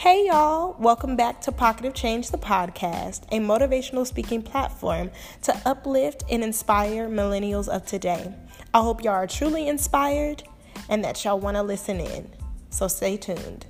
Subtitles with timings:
[0.00, 5.10] Hey y'all, welcome back to Pocket of Change, the podcast, a motivational speaking platform
[5.42, 8.32] to uplift and inspire millennials of today.
[8.72, 10.42] I hope y'all are truly inspired
[10.88, 12.30] and that y'all want to listen in.
[12.70, 13.66] So stay tuned.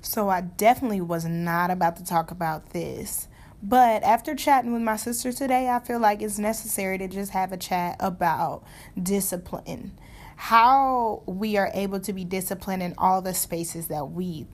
[0.00, 3.28] So, I definitely was not about to talk about this.
[3.62, 7.52] But after chatting with my sister today, I feel like it's necessary to just have
[7.52, 8.64] a chat about
[9.00, 9.92] discipline
[10.40, 14.46] how we are able to be disciplined in all the spaces that we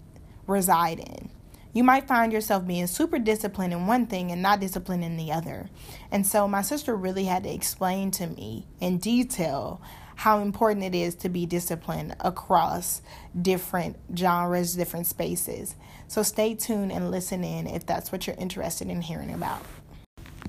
[0.47, 1.29] reside in.
[1.75, 5.31] You might find yourself being super disciplined in one thing and not disciplined in the
[5.31, 5.69] other.
[6.11, 9.83] And so my sister really had to explain to me in detail
[10.17, 13.03] how important it is to be disciplined across
[13.41, 15.75] different genres, different spaces.
[16.09, 19.61] So stay tuned and listen in if that's what you're interested in hearing about.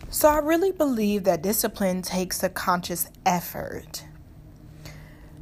[0.10, 4.06] So I really believe that discipline takes a conscious effort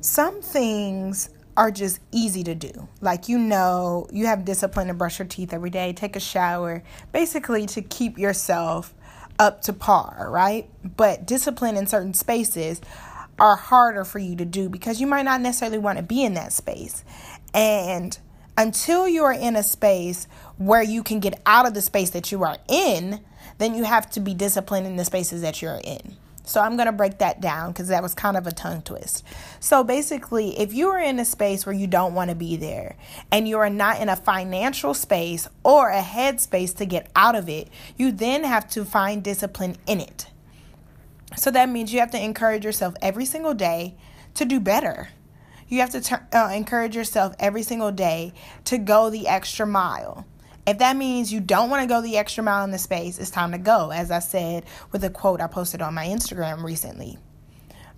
[0.04, 2.90] some things are just easy to do.
[3.00, 6.84] Like, you know, you have discipline to brush your teeth every day, take a shower,
[7.14, 8.94] basically to keep yourself
[9.40, 10.70] up to par, right?
[10.98, 12.82] But discipline in certain spaces
[13.40, 16.34] are harder for you to do because you might not necessarily want to be in
[16.34, 17.04] that space.
[17.54, 18.18] And
[18.58, 22.32] until you are in a space where you can get out of the space that
[22.32, 23.22] you are in,
[23.58, 26.18] then you have to be disciplined in the spaces that you're in.
[26.46, 29.24] So I'm going to break that down because that was kind of a tongue twist.
[29.60, 32.98] So basically, if you are in a space where you don't want to be there
[33.32, 37.36] and you are not in a financial space or a head space to get out
[37.36, 40.28] of it, you then have to find discipline in it.
[41.38, 43.96] So that means you have to encourage yourself every single day
[44.36, 45.10] to do better.
[45.68, 48.34] You have to uh, encourage yourself every single day
[48.66, 50.28] to go the extra mile.
[50.66, 53.30] If that means you don't want to go the extra mile in the space, it's
[53.30, 57.18] time to go, as I said with a quote I posted on my Instagram recently.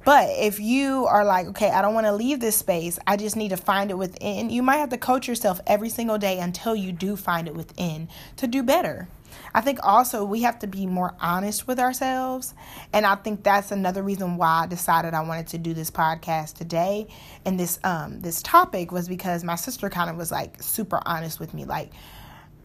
[0.04, 3.36] But if you are like, okay, I don't want to leave this space, I just
[3.36, 6.76] need to find it within, you might have to coach yourself every single day until
[6.76, 8.08] you do find it within
[8.38, 9.08] to do better.
[9.54, 12.54] I think also we have to be more honest with ourselves.
[12.94, 16.56] And I think that's another reason why I decided I wanted to do this podcast
[16.56, 17.08] today.
[17.46, 21.40] And this um this topic was because my sister kind of was like super honest
[21.40, 21.66] with me.
[21.66, 21.92] Like,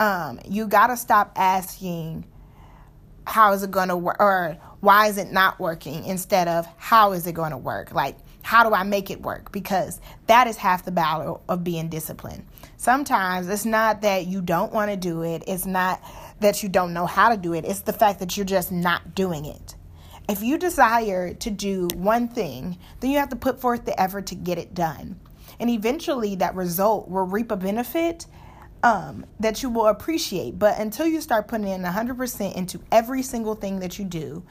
[0.01, 2.25] um, you got to stop asking
[3.27, 7.13] how is it going to work or why is it not working instead of how
[7.13, 7.93] is it going to work?
[7.93, 9.53] Like how do i make it work?
[9.53, 12.47] Because that is half the battle of being disciplined.
[12.79, 16.03] Sometimes it's not that you don't want to do it it's not
[16.41, 19.15] that you don't know how to do it it's the fact that you're just not
[19.15, 19.75] doing it.
[20.31, 24.27] If you desire to do one thing then you have to put forth the effort
[24.29, 25.21] to get it done.
[25.61, 28.25] And eventually that result will reap a benefit
[28.83, 30.59] um, that you will appreciate.
[30.59, 34.43] But until you start putting in 100% into every single thing that you do,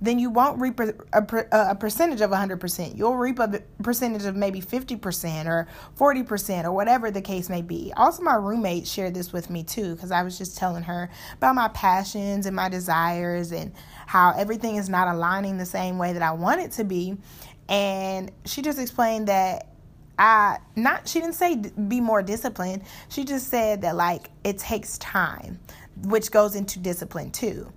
[0.00, 2.96] then you won't reap a, a, a, percentage of 100%.
[2.98, 5.66] You'll reap a percentage of maybe 50% or
[5.98, 7.92] 40% or whatever the case may be.
[7.96, 11.08] Also, my roommate shared this with me too because I was just telling her
[11.38, 13.72] about my passions and my desires and
[14.06, 17.16] how everything is not aligning the same way that I want it to be.
[17.68, 19.75] And she just explained that
[20.18, 22.82] I not she didn't say be more disciplined.
[23.08, 25.58] She just said that like it takes time,
[26.02, 27.72] which goes into discipline too.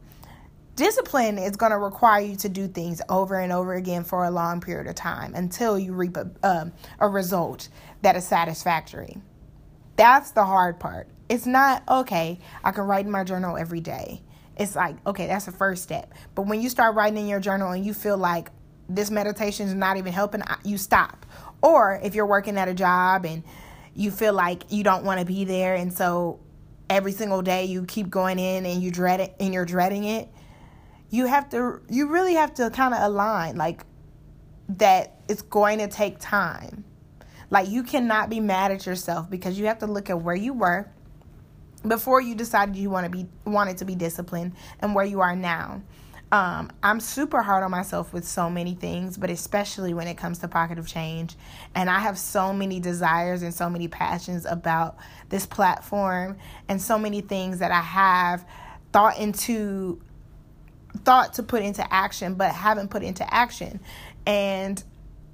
[0.76, 4.32] Discipline is going to require you to do things over and over again for a
[4.32, 7.68] long period of time until you reap a, um, a result
[8.02, 9.18] that is satisfactory.
[9.98, 11.10] That's the hard part.
[11.28, 14.22] It's not okay, I can write in my journal every day.
[14.56, 16.14] It's like, okay, that's the first step.
[16.34, 18.50] But when you start writing in your journal and you feel like
[18.88, 21.26] this meditation is not even helping, you stop
[21.62, 23.44] or if you're working at a job and
[23.96, 26.40] you feel like you don't want to be there and so
[26.90, 30.28] every single day you keep going in and you dread it and you're dreading it,
[31.09, 33.84] you have to you really have to kind of align like
[34.69, 36.84] that it's going to take time.
[37.50, 40.53] Like you cannot be mad at yourself because you have to look at where you
[40.53, 40.90] were
[41.88, 45.36] before you decided you want to be wanted to be disciplined and where you are
[45.36, 45.81] now.
[46.32, 50.40] Um, I'm super hard on myself with so many things, but especially when it comes
[50.40, 51.36] to Pocket of Change.
[51.74, 54.98] And I have so many desires and so many passions about
[55.30, 56.38] this platform
[56.68, 58.46] and so many things that I have
[58.92, 60.02] thought into
[61.04, 63.80] thought to put into action but haven't put into action.
[64.28, 64.84] And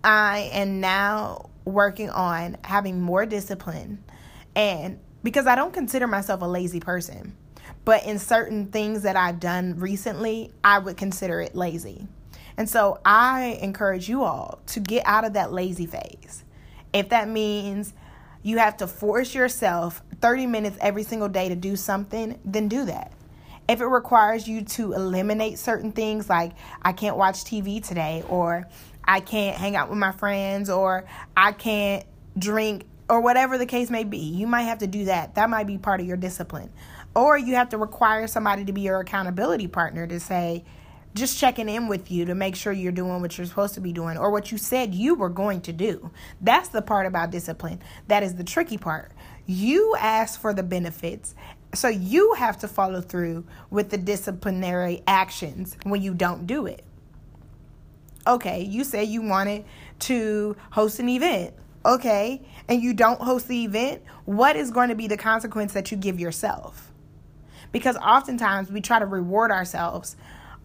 [0.03, 4.03] I am now working on having more discipline
[4.55, 7.35] and because I don't consider myself a lazy person.
[7.85, 12.07] But in certain things that I've done recently, I would consider it lazy.
[12.57, 16.43] And so I encourage you all to get out of that lazy phase.
[16.93, 17.93] If that means
[18.41, 22.85] you have to force yourself 30 minutes every single day to do something, then do
[22.85, 23.11] that.
[23.67, 28.67] If it requires you to eliminate certain things like I can't watch TV today or
[29.03, 31.05] I can't hang out with my friends or
[31.35, 32.05] I can't
[32.37, 34.17] drink or whatever the case may be.
[34.17, 35.35] You might have to do that.
[35.35, 36.71] That might be part of your discipline.
[37.15, 40.65] Or you have to require somebody to be your accountability partner to say,
[41.13, 43.93] just checking in with you to make sure you're doing what you're supposed to be
[43.93, 46.11] doing or what you said you were going to do.
[46.41, 47.81] That's the part about discipline.
[48.09, 49.13] That is the tricky part.
[49.45, 51.33] You ask for the benefits,
[51.73, 56.83] so you have to follow through with the disciplinary actions when you don't do it.
[58.27, 59.63] Okay, you say you wanted
[59.99, 61.53] to host an event.
[61.85, 65.91] Okay, and you don't host the event, what is going to be the consequence that
[65.91, 66.91] you give yourself?
[67.75, 70.15] Because oftentimes we try to reward ourselves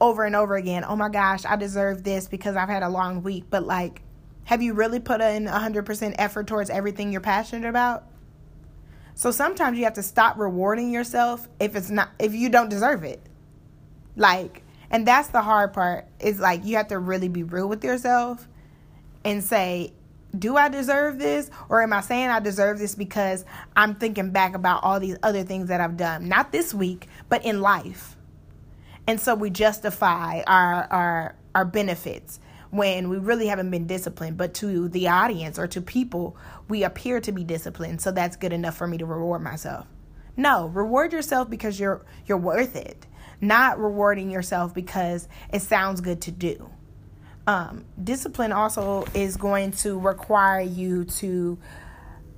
[0.00, 0.84] over and over again.
[0.86, 3.46] Oh my gosh, I deserve this because I've had a long week.
[3.50, 4.02] But like,
[4.44, 8.04] have you really put in 100% effort towards everything you're passionate about?
[9.16, 13.02] So sometimes you have to stop rewarding yourself if it's not if you don't deserve
[13.02, 13.20] it.
[14.14, 16.06] Like, and that's the hard part.
[16.20, 18.46] Is like you have to really be real with yourself
[19.24, 19.94] and say,
[20.38, 21.50] do I deserve this?
[21.68, 23.44] Or am I saying I deserve this because
[23.76, 26.28] I'm thinking back about all these other things that I've done?
[26.28, 28.16] Not this week, but in life.
[29.06, 32.38] And so we justify our our our benefits
[32.70, 36.36] when we really haven't been disciplined, but to the audience or to people,
[36.68, 39.86] we appear to be disciplined, so that's good enough for me to reward myself.
[40.36, 43.06] No, reward yourself because you're you're worth it,
[43.40, 46.70] not rewarding yourself because it sounds good to do.
[47.46, 51.58] Um, discipline also is going to require you to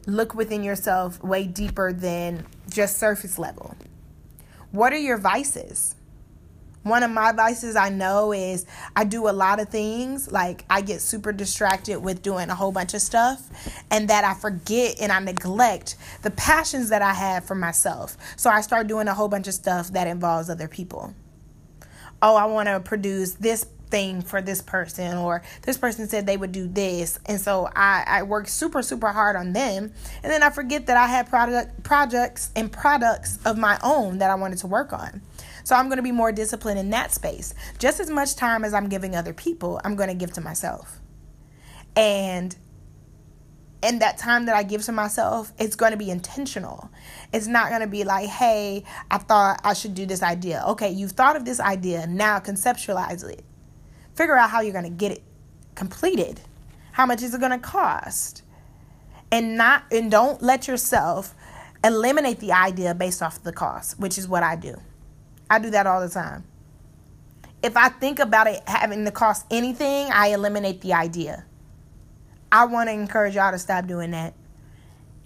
[0.06, 3.76] look within yourself way deeper than just surface level.
[4.70, 5.96] What are your vices?
[6.82, 8.66] One of my vices I know is
[8.96, 10.32] I do a lot of things.
[10.32, 13.48] Like I get super distracted with doing a whole bunch of stuff,
[13.90, 18.16] and that I forget and I neglect the passions that I have for myself.
[18.36, 21.14] So I start doing a whole bunch of stuff that involves other people.
[22.20, 26.38] Oh, I want to produce this thing for this person or this person said they
[26.38, 29.92] would do this and so I, I work super super hard on them
[30.22, 34.30] and then I forget that I had product projects and products of my own that
[34.30, 35.20] I wanted to work on.
[35.64, 37.54] So I'm going to be more disciplined in that space.
[37.78, 40.98] Just as much time as I'm giving other people, I'm going to give to myself.
[41.94, 42.56] And
[43.84, 46.88] and that time that I give to myself, it's going to be intentional.
[47.32, 50.62] It's not going to be like, hey, I thought I should do this idea.
[50.68, 52.06] Okay, you've thought of this idea.
[52.06, 53.44] Now conceptualize it.
[54.22, 55.22] Figure out how you're going to get it
[55.74, 56.40] completed.
[56.92, 58.44] How much is it going to cost?
[59.32, 61.34] And not and don't let yourself
[61.82, 64.80] eliminate the idea based off the cost, which is what I do.
[65.50, 66.44] I do that all the time.
[67.64, 71.44] If I think about it having to cost anything, I eliminate the idea.
[72.52, 74.34] I want to encourage y'all to stop doing that.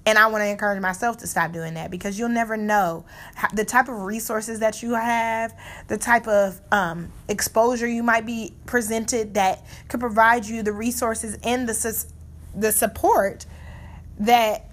[0.06, 3.04] And I want to encourage myself to stop doing that because you'll never know
[3.52, 5.52] the type of resources that you have,
[5.88, 11.36] the type of um, exposure you might be presented that could provide you the resources
[11.42, 12.06] and the
[12.54, 13.46] the support
[14.20, 14.70] that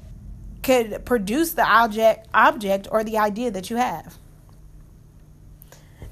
[0.61, 4.17] could produce the object object or the idea that you have.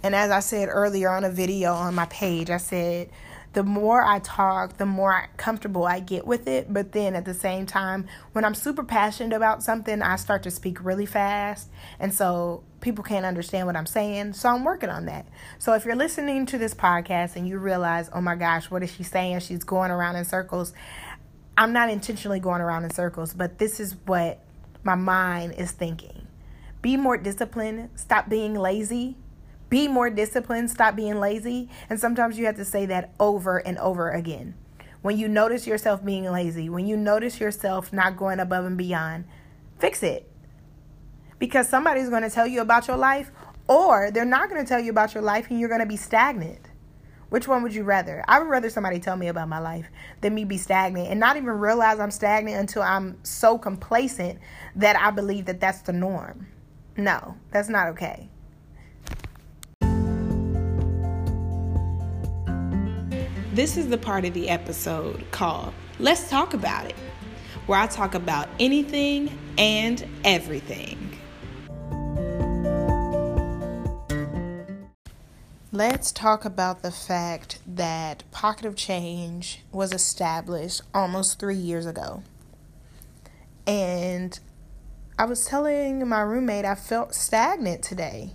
[0.04, 3.12] And as I said earlier on a video on my page, I said
[3.54, 6.72] the more I talk, the more comfortable I get with it.
[6.72, 10.52] But then at the same time, when I'm super passionate about something, I start to
[10.52, 11.70] speak really fast.
[12.00, 14.34] And so people can't understand what I'm saying.
[14.34, 15.28] So I'm working on that.
[15.60, 18.92] So if you're listening to this podcast and you realize, oh my gosh, what is
[18.94, 19.40] she saying?
[19.42, 20.74] She's going around in circles.
[21.58, 24.40] I'm not intentionally going around in circles, but this is what
[24.84, 26.28] my mind is thinking.
[26.82, 27.90] Be more disciplined.
[27.96, 29.18] Stop being lazy
[29.72, 31.70] be more disciplined, stop being lazy.
[31.90, 34.54] And sometimes you have to say that over and over again.
[35.02, 39.24] When you notice yourself being lazy, when you notice yourself not going above and beyond,
[39.80, 40.30] fix it.
[41.40, 43.32] Because somebody's going to tell you about your life,
[43.68, 45.98] or they're not going to tell you about your life and you're going to be
[45.98, 46.68] stagnant.
[47.30, 48.26] Which one would you rather?
[48.28, 49.88] I would rather somebody tell me about my life
[50.20, 54.38] than me be stagnant and not even realize I'm stagnant until I'm so complacent
[54.76, 56.48] that I believe that that's the norm.
[56.98, 58.30] No, that's not okay.
[63.54, 66.96] This is the part of the episode called Let's Talk About It,
[67.66, 71.20] where I talk about anything and everything.
[75.74, 82.24] Let's talk about the fact that Pocket of Change was established almost three years ago.
[83.68, 84.40] And
[85.20, 88.32] I was telling my roommate I felt stagnant today.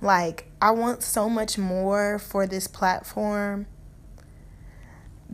[0.00, 3.66] Like, I want so much more for this platform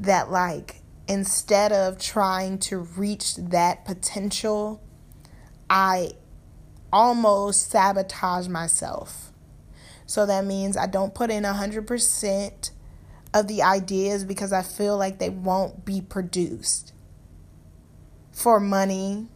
[0.00, 4.82] that like instead of trying to reach that potential,
[5.70, 6.12] I
[6.92, 9.32] almost sabotage myself.
[10.06, 12.70] So that means I don't put in 100%
[13.34, 16.92] of the ideas because I feel like they won't be produced.
[18.32, 19.28] for money,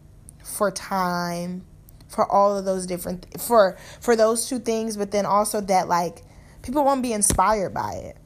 [0.43, 1.65] for time,
[2.09, 6.23] for all of those different for for those two things, but then also that like
[6.63, 8.17] people won't be inspired by it.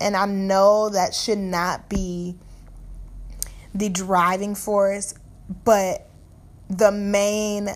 [0.00, 2.36] And I know that should not be
[3.74, 5.14] the driving force,
[5.64, 6.08] but
[6.68, 7.70] the main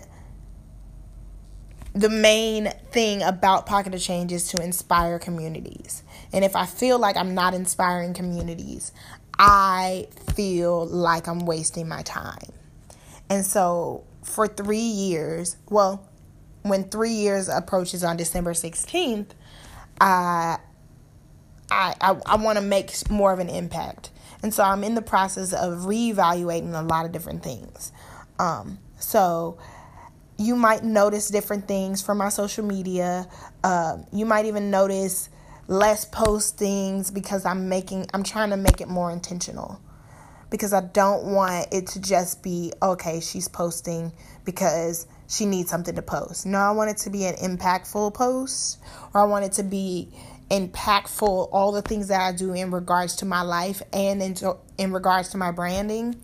[1.93, 6.03] the main thing about Pocket of Change is to inspire communities.
[6.31, 8.93] And if I feel like I'm not inspiring communities,
[9.37, 12.53] I feel like I'm wasting my time.
[13.29, 16.07] And so for three years, well,
[16.61, 19.31] when three years approaches on December 16th,
[19.99, 20.57] I uh,
[21.71, 24.11] I I, I want to make more of an impact.
[24.43, 27.91] And so I'm in the process of reevaluating a lot of different things.
[28.39, 29.59] Um, so
[30.37, 33.27] you might notice different things from my social media.
[33.63, 35.29] Uh, you might even notice
[35.67, 39.79] less postings because I'm making I'm trying to make it more intentional.
[40.49, 44.11] Because I don't want it to just be okay, she's posting
[44.43, 46.45] because she needs something to post.
[46.45, 48.79] No, I want it to be an impactful post
[49.13, 50.09] or I want it to be
[50.51, 54.35] impactful all the things that I do in regards to my life and in,
[54.77, 56.21] in regards to my branding.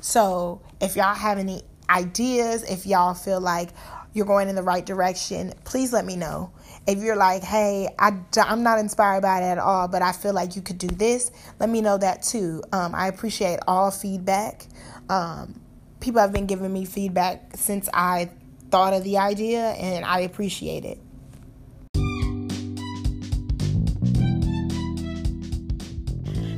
[0.00, 3.70] So, if y'all have any ideas, if y'all feel like
[4.12, 6.52] you're going in the right direction, please let me know.
[6.86, 10.32] If you're like, hey, I, I'm not inspired by it at all, but I feel
[10.32, 12.62] like you could do this, let me know that too.
[12.72, 14.66] Um, I appreciate all feedback.
[15.08, 15.60] Um,
[16.00, 18.30] people have been giving me feedback since I
[18.70, 20.98] thought of the idea, and I appreciate it.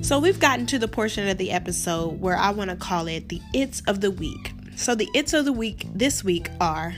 [0.03, 3.29] So, we've gotten to the portion of the episode where I want to call it
[3.29, 4.53] the It's of the Week.
[4.77, 6.95] So the it's of the week this week are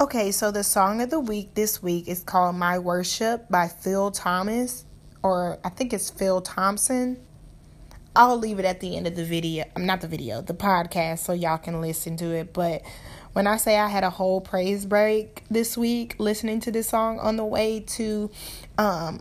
[0.00, 4.10] Okay, so the song of the week this week is called My Worship by Phil
[4.10, 4.84] Thomas
[5.22, 7.18] or I think it's Phil Thompson.
[8.14, 9.64] I'll leave it at the end of the video.
[9.76, 12.82] I'm not the video, the podcast so y'all can listen to it, but
[13.32, 17.20] when I say I had a whole praise break this week listening to this song
[17.20, 18.30] on the way to
[18.76, 19.20] um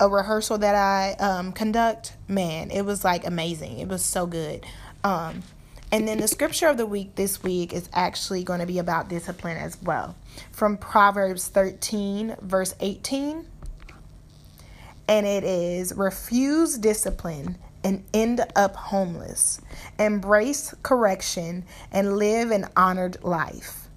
[0.00, 3.78] a rehearsal that I um, conduct, man, it was like amazing.
[3.78, 4.64] It was so good.
[5.04, 5.42] Um,
[5.92, 9.10] and then the scripture of the week this week is actually going to be about
[9.10, 10.16] discipline as well.
[10.52, 13.44] From Proverbs 13, verse 18.
[15.06, 19.60] And it is refuse discipline and end up homeless.
[19.98, 23.88] Embrace correction and live an honored life.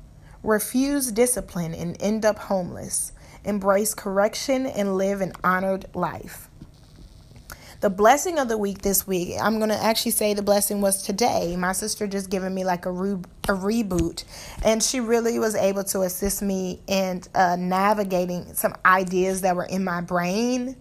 [0.43, 3.13] Refuse discipline and end up homeless
[3.45, 6.49] embrace correction, and live an honored life.
[7.81, 11.03] The blessing of the week this week, I'm going to actually say the blessing was
[11.03, 11.57] today.
[11.57, 14.23] My sister just given me like a, re- a reboot,
[14.63, 19.65] and she really was able to assist me in uh, navigating some ideas that were
[19.65, 20.77] in my brain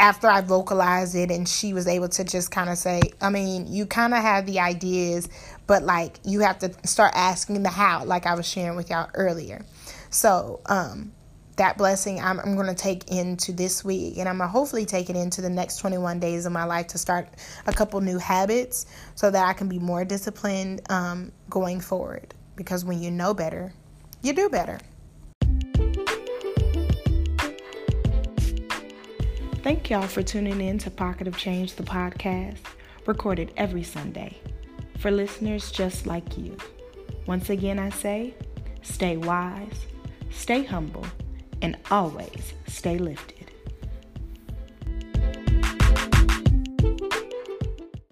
[0.00, 3.66] after I vocalized it, and she was able to just kind of say, I mean,
[3.70, 5.28] you kind of have the ideas,
[5.66, 9.10] but like you have to start asking the how, like I was sharing with y'all
[9.14, 9.64] earlier.
[10.08, 11.12] So, um,
[11.56, 14.86] that blessing I'm, I'm going to take into this week and I'm going to hopefully
[14.86, 17.28] take it into the next 21 days of my life to start
[17.66, 22.32] a couple new habits so that I can be more disciplined um, going forward.
[22.56, 23.74] Because when you know better,
[24.22, 24.80] you do better.
[29.62, 32.60] Thank y'all for tuning in to Pocket of Change, the podcast,
[33.04, 34.38] recorded every Sunday
[34.96, 36.56] for listeners just like you.
[37.26, 38.32] Once again, I say
[38.80, 39.84] stay wise,
[40.30, 41.04] stay humble
[41.60, 43.39] and always stay lifted.